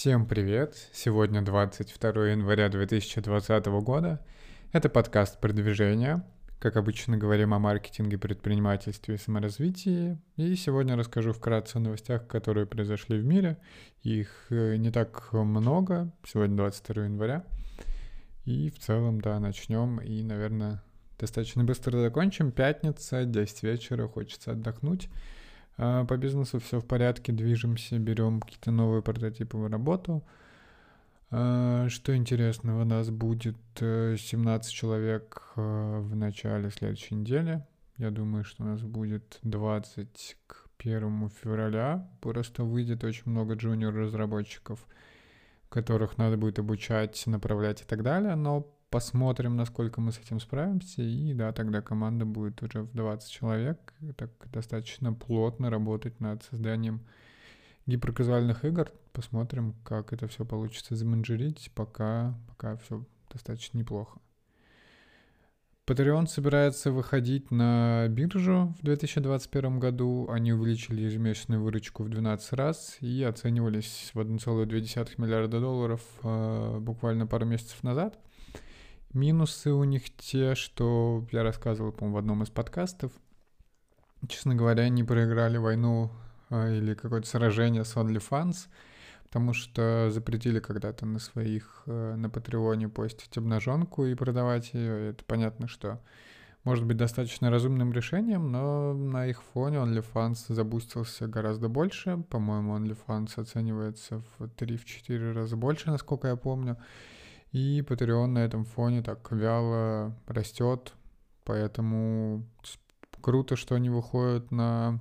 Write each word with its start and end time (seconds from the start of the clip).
Всем 0.00 0.24
привет! 0.24 0.88
Сегодня 0.94 1.42
22 1.42 2.28
января 2.28 2.70
2020 2.70 3.66
года. 3.84 4.18
Это 4.72 4.88
подкаст 4.88 5.38
продвижения. 5.38 6.24
Как 6.58 6.78
обычно, 6.78 7.18
говорим 7.18 7.52
о 7.52 7.58
маркетинге, 7.58 8.16
предпринимательстве 8.16 9.16
и 9.16 9.18
саморазвитии. 9.18 10.18
И 10.38 10.54
сегодня 10.54 10.96
расскажу 10.96 11.34
вкратце 11.34 11.76
о 11.76 11.80
новостях, 11.80 12.26
которые 12.28 12.64
произошли 12.64 13.18
в 13.18 13.26
мире. 13.26 13.58
Их 14.02 14.46
э, 14.48 14.76
не 14.76 14.90
так 14.90 15.34
много. 15.34 16.10
Сегодня 16.26 16.56
22 16.56 17.04
января. 17.04 17.44
И 18.46 18.70
в 18.70 18.78
целом, 18.78 19.20
да, 19.20 19.38
начнем. 19.38 20.00
И, 20.00 20.22
наверное, 20.22 20.82
достаточно 21.18 21.62
быстро 21.62 22.00
закончим. 22.00 22.52
Пятница, 22.52 23.26
10 23.26 23.62
вечера, 23.64 24.08
хочется 24.08 24.52
отдохнуть. 24.52 25.10
А, 25.82 26.04
по 26.04 26.18
бизнесу 26.18 26.58
все 26.58 26.78
в 26.78 26.84
порядке, 26.84 27.32
движемся, 27.32 27.98
берем 27.98 28.40
какие-то 28.40 28.70
новые 28.70 29.00
прототипы 29.00 29.56
в 29.56 29.66
работу. 29.66 30.22
А, 31.30 31.88
что 31.88 32.14
интересного, 32.14 32.82
у 32.82 32.84
нас 32.84 33.08
будет 33.08 33.56
17 33.78 34.20
э, 34.70 34.76
человек 34.76 35.42
э, 35.56 36.00
в 36.00 36.14
начале 36.14 36.70
следующей 36.70 37.14
недели. 37.14 37.64
Я 37.96 38.10
думаю, 38.10 38.44
что 38.44 38.62
у 38.62 38.66
нас 38.66 38.82
будет 38.82 39.38
20 39.42 40.36
к 40.46 40.66
1 40.76 41.30
февраля. 41.30 42.06
Просто 42.20 42.62
выйдет 42.62 43.02
очень 43.02 43.30
много 43.30 43.54
джуниор-разработчиков, 43.54 44.86
которых 45.70 46.18
надо 46.18 46.36
будет 46.36 46.58
обучать, 46.58 47.22
направлять 47.26 47.80
и 47.80 47.84
так 47.86 48.02
далее. 48.02 48.34
Но 48.34 48.70
посмотрим, 48.90 49.56
насколько 49.56 50.00
мы 50.00 50.12
с 50.12 50.18
этим 50.18 50.40
справимся, 50.40 51.02
и 51.02 51.32
да, 51.32 51.52
тогда 51.52 51.80
команда 51.80 52.24
будет 52.24 52.62
уже 52.62 52.82
в 52.82 52.92
20 52.92 53.30
человек, 53.30 53.94
так 54.16 54.30
достаточно 54.52 55.12
плотно 55.12 55.70
работать 55.70 56.20
над 56.20 56.42
созданием 56.42 57.00
гиперказуальных 57.86 58.64
игр. 58.64 58.92
Посмотрим, 59.12 59.74
как 59.84 60.12
это 60.12 60.26
все 60.28 60.44
получится 60.44 60.96
заменджерить, 60.96 61.70
пока, 61.74 62.34
пока 62.48 62.76
все 62.76 63.04
достаточно 63.32 63.78
неплохо. 63.78 64.20
Patreon 65.86 66.28
собирается 66.28 66.92
выходить 66.92 67.50
на 67.50 68.06
биржу 68.08 68.74
в 68.78 68.84
2021 68.84 69.80
году. 69.80 70.28
Они 70.30 70.52
увеличили 70.52 71.02
ежемесячную 71.02 71.60
выручку 71.60 72.04
в 72.04 72.08
12 72.08 72.52
раз 72.52 72.96
и 73.00 73.24
оценивались 73.24 74.12
в 74.14 74.20
1,2 74.20 75.08
миллиарда 75.16 75.58
долларов 75.58 76.00
э, 76.22 76.78
буквально 76.78 77.26
пару 77.26 77.44
месяцев 77.44 77.82
назад. 77.82 78.20
Минусы 79.12 79.72
у 79.72 79.82
них 79.82 80.14
те, 80.16 80.54
что 80.54 81.26
я 81.32 81.42
рассказывал, 81.42 81.90
по-моему, 81.90 82.14
в 82.14 82.18
одном 82.18 82.42
из 82.44 82.50
подкастов. 82.50 83.10
Честно 84.28 84.54
говоря, 84.54 84.84
они 84.84 85.02
проиграли 85.02 85.56
войну 85.56 86.12
э, 86.50 86.76
или 86.76 86.94
какое-то 86.94 87.26
сражение 87.26 87.84
с 87.84 87.96
OnlyFans, 87.96 88.68
потому 89.24 89.52
что 89.52 90.10
запретили 90.10 90.60
когда-то 90.60 91.06
на 91.06 91.18
своих, 91.18 91.82
э, 91.86 92.14
на 92.14 92.30
Патреоне 92.30 92.88
постить 92.88 93.36
обнаженку 93.36 94.04
и 94.04 94.14
продавать 94.14 94.74
ее. 94.74 95.10
Это 95.10 95.24
понятно, 95.24 95.66
что 95.66 96.00
может 96.62 96.84
быть 96.84 96.96
достаточно 96.96 97.50
разумным 97.50 97.92
решением, 97.92 98.52
но 98.52 98.94
на 98.94 99.26
их 99.26 99.42
фоне 99.42 99.78
OnlyFans 99.78 100.54
забустился 100.54 101.26
гораздо 101.26 101.68
больше. 101.68 102.22
По-моему, 102.30 102.76
OnlyFans 102.78 103.40
оценивается 103.40 104.22
в 104.38 104.44
3-4 104.44 105.32
раза 105.32 105.56
больше, 105.56 105.90
насколько 105.90 106.28
я 106.28 106.36
помню. 106.36 106.76
И 107.52 107.80
Patreon 107.80 108.26
на 108.26 108.38
этом 108.40 108.64
фоне 108.64 109.02
так 109.02 109.30
вяло 109.32 110.14
растет, 110.26 110.92
поэтому 111.44 112.46
круто, 113.20 113.56
что 113.56 113.74
они 113.74 113.90
выходят 113.90 114.50
на... 114.50 115.00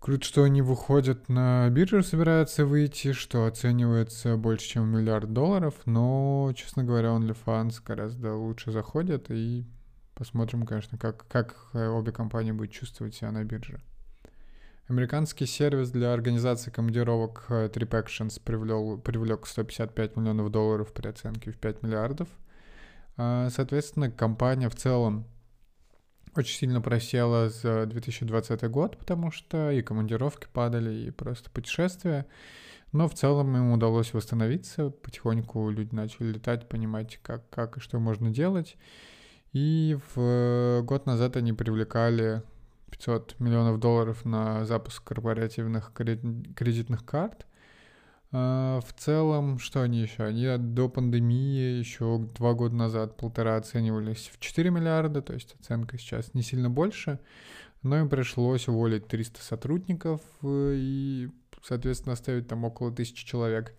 Круто, 0.00 0.24
что 0.24 0.42
они 0.42 0.62
выходят 0.62 1.28
на 1.28 1.68
биржу, 1.70 2.02
собираются 2.02 2.66
выйти, 2.66 3.12
что 3.12 3.46
оценивается 3.46 4.36
больше, 4.36 4.66
чем 4.66 4.88
миллиард 4.88 5.32
долларов, 5.32 5.74
но, 5.84 6.52
честно 6.56 6.82
говоря, 6.82 7.10
OnlyFans 7.10 7.80
гораздо 7.86 8.34
лучше 8.34 8.72
заходит, 8.72 9.30
и 9.30 9.64
посмотрим, 10.14 10.66
конечно, 10.66 10.98
как, 10.98 11.28
как 11.28 11.54
э, 11.74 11.86
обе 11.86 12.10
компании 12.10 12.50
будут 12.50 12.72
чувствовать 12.72 13.14
себя 13.14 13.30
на 13.30 13.44
бирже. 13.44 13.80
Американский 14.92 15.46
сервис 15.46 15.90
для 15.90 16.12
организации 16.12 16.70
командировок 16.70 17.46
э, 17.48 17.70
TripActions 17.72 18.38
привлел, 18.44 18.98
привлек 18.98 19.46
155 19.46 20.16
миллионов 20.16 20.50
долларов 20.50 20.92
при 20.92 21.08
оценке 21.08 21.50
в 21.50 21.56
5 21.56 21.82
миллиардов. 21.82 22.28
А, 23.16 23.48
соответственно, 23.48 24.10
компания 24.10 24.68
в 24.68 24.76
целом 24.76 25.24
очень 26.36 26.58
сильно 26.58 26.82
просела 26.82 27.48
за 27.48 27.86
2020 27.86 28.70
год, 28.70 28.98
потому 28.98 29.30
что 29.30 29.70
и 29.70 29.80
командировки 29.80 30.46
падали, 30.52 31.06
и 31.06 31.10
просто 31.10 31.48
путешествия. 31.48 32.26
Но 32.92 33.08
в 33.08 33.14
целом 33.14 33.56
им 33.56 33.72
удалось 33.72 34.12
восстановиться. 34.12 34.90
Потихоньку 34.90 35.70
люди 35.70 35.94
начали 35.94 36.32
летать, 36.32 36.68
понимать, 36.68 37.18
как, 37.22 37.48
как 37.48 37.78
и 37.78 37.80
что 37.80 37.98
можно 37.98 38.28
делать. 38.28 38.76
И 39.54 39.96
в 40.14 40.20
э, 40.20 40.82
год 40.82 41.06
назад 41.06 41.38
они 41.38 41.54
привлекали 41.54 42.42
500 42.92 43.40
миллионов 43.40 43.80
долларов 43.80 44.24
на 44.24 44.64
запуск 44.64 45.02
корпоративных 45.02 45.92
кредитных 45.94 47.04
карт. 47.04 47.46
А, 48.30 48.80
в 48.80 48.92
целом, 48.94 49.58
что 49.58 49.82
они 49.82 50.00
еще? 50.00 50.24
Они 50.24 50.46
до 50.56 50.88
пандемии 50.88 51.78
еще 51.78 52.18
два 52.34 52.54
года 52.54 52.74
назад, 52.74 53.16
полтора 53.16 53.56
оценивались 53.56 54.30
в 54.32 54.38
4 54.38 54.70
миллиарда, 54.70 55.20
то 55.22 55.34
есть 55.34 55.54
оценка 55.60 55.98
сейчас 55.98 56.32
не 56.34 56.42
сильно 56.42 56.70
больше, 56.70 57.18
но 57.82 57.98
им 57.98 58.08
пришлось 58.08 58.68
уволить 58.68 59.06
300 59.06 59.42
сотрудников 59.42 60.20
э, 60.42 60.74
и, 60.76 61.30
соответственно, 61.62 62.14
оставить 62.14 62.48
там 62.48 62.64
около 62.64 62.90
тысячи 62.90 63.26
человек. 63.26 63.74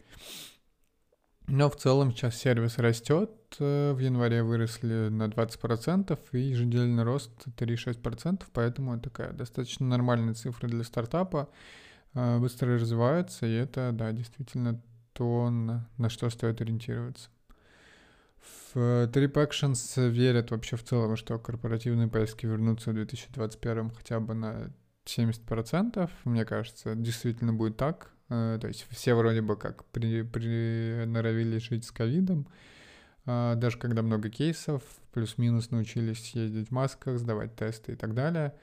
Но 1.55 1.69
в 1.69 1.75
целом 1.75 2.11
сейчас 2.11 2.35
сервис 2.37 2.79
растет. 2.79 3.29
Э, 3.59 3.93
в 3.93 3.99
январе 3.99 4.41
выросли 4.41 5.09
на 5.09 5.27
20%, 5.27 6.17
и 6.31 6.39
еженедельный 6.39 7.03
рост 7.03 7.29
3,6%, 7.45 8.41
поэтому 8.51 8.95
это 8.95 9.03
такая 9.03 9.33
достаточно 9.33 9.85
нормальная 9.85 10.33
цифра 10.33 10.67
для 10.67 10.83
стартапа. 10.83 11.47
Э, 12.15 12.39
быстро 12.39 12.73
развивается, 12.73 13.45
и 13.45 13.53
это, 13.53 13.91
да, 13.93 14.11
действительно 14.13 14.81
то, 15.13 15.51
на, 15.51 15.87
на 15.99 16.09
что 16.09 16.27
стоит 16.31 16.59
ориентироваться. 16.59 17.29
В 18.73 19.05
Trip 19.09 19.33
Actions 19.33 20.09
верят 20.09 20.49
вообще 20.49 20.75
в 20.75 20.83
целом, 20.83 21.15
что 21.15 21.37
корпоративные 21.37 22.07
поиски 22.07 22.47
вернутся 22.47 22.89
в 22.89 22.95
2021 22.95 23.91
хотя 23.91 24.19
бы 24.19 24.33
на 24.33 24.73
70%. 25.05 26.09
Мне 26.23 26.45
кажется, 26.45 26.95
действительно 26.95 27.53
будет 27.53 27.77
так. 27.77 28.12
Э, 28.29 28.57
то 28.59 28.67
есть 28.67 28.85
все 28.89 29.15
вроде 29.15 29.41
бы 29.41 29.55
как 29.55 29.85
при, 29.85 30.23
приноровились 30.23 31.63
жить 31.63 31.85
с 31.85 31.91
ковидом, 31.91 32.47
а, 33.25 33.55
даже 33.55 33.77
когда 33.77 34.01
много 34.01 34.29
кейсов, 34.29 34.83
плюс-минус 35.13 35.71
научились 35.71 36.31
ездить 36.31 36.69
в 36.69 36.71
масках, 36.71 37.19
сдавать 37.19 37.55
тесты 37.55 37.93
и 37.93 37.95
так 37.95 38.13
далее. 38.13 38.53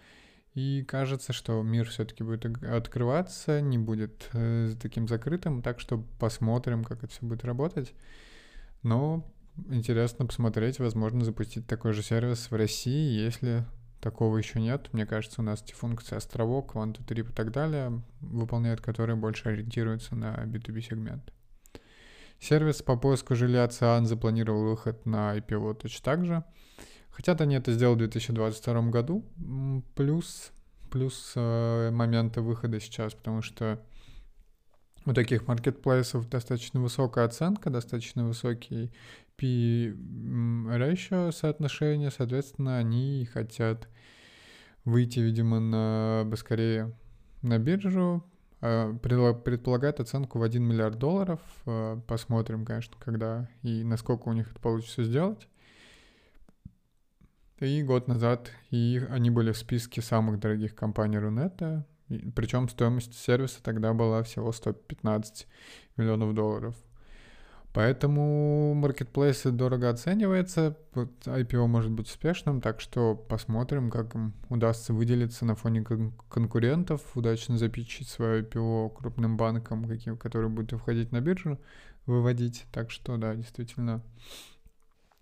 И 0.55 0.85
кажется, 0.87 1.33
что 1.33 1.63
мир 1.63 1.89
все-таки 1.89 2.25
будет 2.25 2.45
открываться, 2.65 3.61
не 3.61 3.79
будет 3.79 4.29
э, 4.33 4.73
таким 4.83 5.07
закрытым, 5.07 5.63
так 5.63 5.79
что 5.79 6.05
посмотрим, 6.19 6.83
как 6.83 7.05
это 7.05 7.13
все 7.13 7.25
будет 7.25 7.45
работать. 7.45 7.95
Но 8.83 9.25
интересно 9.69 10.27
посмотреть, 10.27 10.81
возможно, 10.81 11.25
запустить 11.25 11.67
такой 11.67 11.93
же 11.93 12.03
сервис 12.03 12.51
в 12.51 12.55
России, 12.55 13.23
если 13.23 13.65
Такого 14.01 14.39
еще 14.39 14.61
нет. 14.61 14.89
Мне 14.93 15.05
кажется, 15.05 15.43
у 15.43 15.45
нас 15.45 15.63
эти 15.63 15.73
функции 15.73 16.17
островок, 16.17 16.75
one, 16.75 16.97
two, 16.97 17.21
и 17.21 17.33
так 17.33 17.53
далее 17.53 18.03
выполняют, 18.21 18.81
которые 18.81 19.17
больше 19.17 19.49
ориентируются 19.51 20.15
на 20.17 20.35
B2B 20.47 20.81
сегмент. 20.81 21.33
Сервис 22.39 22.81
по 22.81 22.97
поиску 22.97 23.35
жилья 23.35 23.69
ЦИАН 23.69 24.07
запланировал 24.07 24.71
выход 24.71 25.05
на 25.05 25.37
IPO 25.37 25.75
точно 25.75 26.03
так 26.03 26.25
же. 26.25 26.45
Хотят 27.11 27.43
они 27.43 27.57
это 27.57 27.73
сделать 27.73 27.97
в 27.97 27.99
2022 27.99 28.83
году. 28.89 29.23
Плюс, 29.95 30.51
плюс 30.91 31.33
э, 31.37 31.91
моменты 31.91 32.41
выхода 32.41 32.81
сейчас, 32.81 33.13
потому 33.13 33.43
что 33.43 33.79
у 35.07 35.13
таких 35.13 35.47
маркетплейсов 35.49 36.29
достаточно 36.29 36.81
высокая 36.81 37.25
оценка, 37.25 37.71
достаточно 37.71 38.27
высокий 38.27 38.93
P-ratio 39.37 41.33
соотношение, 41.33 42.11
соответственно, 42.11 42.79
они 42.79 43.27
хотят 43.33 43.89
выйти, 44.85 45.21
видимо, 45.21 45.61
на 45.61 46.25
быстрее 46.27 46.93
на 47.43 47.59
биржу, 47.59 48.25
а, 48.61 48.93
предполагает 48.95 50.01
оценку 50.01 50.39
в 50.39 50.43
1 50.43 50.63
миллиард 50.63 50.99
долларов. 50.99 51.41
А, 51.67 51.99
посмотрим, 52.07 52.65
конечно, 52.67 52.95
когда 52.99 53.49
и 53.63 53.83
насколько 53.83 54.29
у 54.29 54.33
них 54.33 54.51
это 54.51 54.61
получится 54.61 55.05
сделать. 55.05 55.49
И 57.59 57.83
год 57.83 58.09
назад 58.09 58.51
и 58.71 59.03
они 59.11 59.31
были 59.31 59.53
в 59.53 59.59
списке 59.59 60.01
самых 60.01 60.41
дорогих 60.41 60.75
компаний 60.75 61.19
Рунета. 61.19 61.87
Причем 62.35 62.69
стоимость 62.69 63.15
сервиса 63.19 63.63
тогда 63.63 63.93
была 63.95 64.23
всего 64.23 64.53
115 64.53 65.47
миллионов 65.97 66.35
долларов. 66.35 66.75
Поэтому 67.73 68.75
маркетплейсы 68.75 69.53
дорого 69.53 69.91
оценивается, 69.91 70.77
вот 70.93 71.13
IPO 71.25 71.69
может 71.69 71.93
быть 71.93 72.09
успешным, 72.09 72.61
так 72.61 72.81
что 72.81 73.15
посмотрим, 73.15 73.91
как 73.91 74.17
им 74.17 74.35
удастся 74.49 74.93
выделиться 74.93 75.45
на 75.45 75.55
фоне 75.55 75.83
кон- 75.83 76.13
конкурентов, 76.29 77.01
удачно 77.15 77.59
запичить 77.59 78.09
свое 78.09 78.43
IPO 78.43 78.93
крупным 78.97 79.37
банкам, 79.37 79.85
каким, 79.85 80.17
которые 80.17 80.51
будут 80.51 80.81
входить 80.81 81.13
на 81.13 81.21
биржу, 81.21 81.61
выводить. 82.07 82.67
Так 82.73 82.91
что, 82.91 83.17
да, 83.17 83.37
действительно 83.37 84.03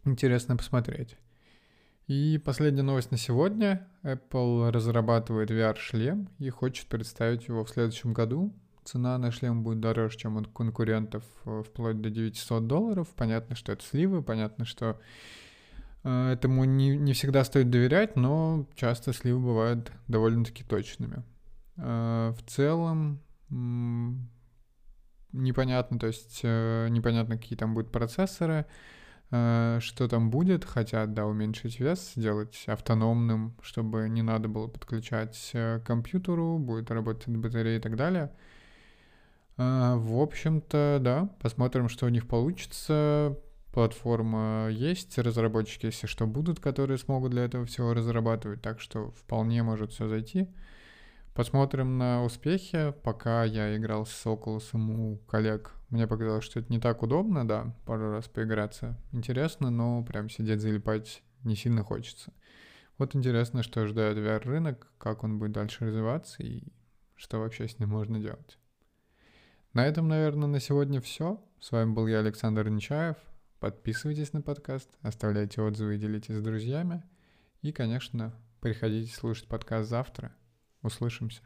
интересно 0.06 0.56
посмотреть. 0.56 1.18
И 2.08 2.40
последняя 2.42 2.82
новость 2.82 3.10
на 3.10 3.18
сегодня. 3.18 3.86
Apple 4.02 4.70
разрабатывает 4.70 5.50
VR-шлем 5.50 6.30
и 6.38 6.48
хочет 6.48 6.86
представить 6.86 7.48
его 7.48 7.66
в 7.66 7.68
следующем 7.68 8.14
году. 8.14 8.54
Цена 8.82 9.18
на 9.18 9.30
шлем 9.30 9.62
будет 9.62 9.80
дороже, 9.80 10.16
чем 10.16 10.38
у 10.38 10.44
конкурентов, 10.44 11.22
э, 11.44 11.62
вплоть 11.66 12.00
до 12.00 12.08
900 12.08 12.66
долларов. 12.66 13.08
Понятно, 13.14 13.54
что 13.54 13.72
это 13.72 13.84
сливы, 13.84 14.22
понятно, 14.22 14.64
что 14.64 14.98
э, 16.02 16.30
этому 16.32 16.64
не, 16.64 16.96
не 16.96 17.12
всегда 17.12 17.44
стоит 17.44 17.68
доверять, 17.68 18.16
но 18.16 18.66
часто 18.74 19.12
сливы 19.12 19.40
бывают 19.40 19.92
довольно-таки 20.06 20.64
точными. 20.64 21.22
Э, 21.76 22.32
в 22.34 22.42
целом 22.50 23.20
непонятно, 25.32 25.98
то 25.98 26.06
есть 26.06 26.42
непонятно, 26.42 27.36
какие 27.36 27.58
там 27.58 27.74
будут 27.74 27.92
процессоры, 27.92 28.64
что 29.28 30.08
там 30.08 30.30
будет, 30.30 30.64
хотят, 30.64 31.12
да, 31.12 31.26
уменьшить 31.26 31.80
вес, 31.80 32.12
сделать 32.16 32.64
автономным, 32.66 33.54
чтобы 33.60 34.08
не 34.08 34.22
надо 34.22 34.48
было 34.48 34.68
подключать 34.68 35.50
к 35.52 35.82
компьютеру, 35.84 36.58
будет 36.58 36.90
работать 36.90 37.28
батарея 37.28 37.78
и 37.78 37.80
так 37.80 37.96
далее. 37.96 38.32
А, 39.58 39.96
в 39.96 40.18
общем-то, 40.18 40.98
да, 41.00 41.28
посмотрим, 41.40 41.88
что 41.88 42.06
у 42.06 42.08
них 42.08 42.26
получится. 42.28 43.36
Платформа 43.72 44.68
есть, 44.70 45.18
разработчики, 45.18 45.86
если 45.86 46.06
что, 46.06 46.26
будут, 46.26 46.58
которые 46.58 46.96
смогут 46.96 47.32
для 47.32 47.44
этого 47.44 47.66
всего 47.66 47.92
разрабатывать, 47.92 48.62
так 48.62 48.80
что 48.80 49.10
вполне 49.10 49.62
может 49.62 49.92
все 49.92 50.08
зайти. 50.08 50.48
Посмотрим 51.38 51.98
на 51.98 52.24
успехи. 52.24 52.92
Пока 53.04 53.44
я 53.44 53.76
играл 53.76 54.04
с 54.04 54.26
Oculus 54.26 54.76
у 54.76 55.18
коллег, 55.18 55.70
мне 55.88 56.08
показалось, 56.08 56.42
что 56.42 56.58
это 56.58 56.72
не 56.72 56.80
так 56.80 57.00
удобно, 57.04 57.46
да, 57.46 57.76
пару 57.86 58.10
раз 58.10 58.26
поиграться. 58.26 58.98
Интересно, 59.12 59.70
но 59.70 60.02
прям 60.02 60.28
сидеть 60.28 60.60
залипать 60.60 61.22
не 61.44 61.54
сильно 61.54 61.84
хочется. 61.84 62.32
Вот 62.98 63.14
интересно, 63.14 63.62
что 63.62 63.86
ждет 63.86 64.18
VR-рынок, 64.18 64.88
как 64.98 65.22
он 65.22 65.38
будет 65.38 65.52
дальше 65.52 65.86
развиваться 65.86 66.42
и 66.42 66.72
что 67.14 67.38
вообще 67.38 67.68
с 67.68 67.78
ним 67.78 67.90
можно 67.90 68.18
делать. 68.18 68.58
На 69.74 69.86
этом, 69.86 70.08
наверное, 70.08 70.48
на 70.48 70.58
сегодня 70.58 71.00
все. 71.00 71.40
С 71.60 71.70
вами 71.70 71.92
был 71.92 72.08
я, 72.08 72.18
Александр 72.18 72.68
Нечаев. 72.68 73.16
Подписывайтесь 73.60 74.32
на 74.32 74.42
подкаст, 74.42 74.90
оставляйте 75.02 75.62
отзывы 75.62 75.94
и 75.94 75.98
делитесь 75.98 76.34
с 76.34 76.42
друзьями. 76.42 77.04
И, 77.62 77.70
конечно, 77.70 78.34
приходите 78.60 79.14
слушать 79.14 79.46
подкаст 79.46 79.88
завтра. 79.88 80.32
Услышимся. 80.82 81.42